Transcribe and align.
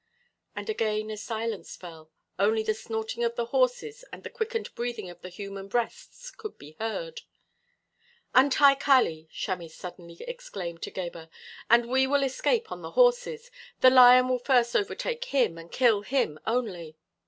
And 0.55 0.67
again 0.67 1.11
a 1.11 1.15
silence 1.17 1.75
fell. 1.75 2.09
Only 2.39 2.63
the 2.63 2.73
snorting 2.73 3.23
of 3.23 3.35
the 3.35 3.45
horses 3.45 4.03
and 4.11 4.23
the 4.23 4.31
quickened 4.31 4.73
breathing 4.73 5.11
of 5.11 5.21
the 5.21 5.29
human 5.29 5.67
breasts 5.67 6.31
could 6.31 6.57
be 6.57 6.75
heard. 6.79 7.21
"Untie 8.33 8.73
Kali!" 8.73 9.29
Chamis 9.31 9.75
suddenly 9.75 10.17
exclaimed 10.21 10.81
to 10.81 10.89
Gebhr, 10.91 11.29
"and 11.69 11.85
we 11.87 12.07
will 12.07 12.23
escape 12.23 12.71
on 12.71 12.81
the 12.81 12.93
horses; 12.97 13.51
the 13.81 13.91
lion 13.91 14.27
will 14.27 14.39
first 14.39 14.75
overtake 14.75 15.25
him, 15.25 15.59
and 15.59 15.71
kill 15.71 16.01
him 16.01 16.39
only." 16.47 16.97